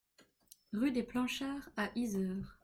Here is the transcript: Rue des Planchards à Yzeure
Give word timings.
Rue 0.73 0.89
des 0.89 1.03
Planchards 1.03 1.69
à 1.77 1.91
Yzeure 1.95 2.57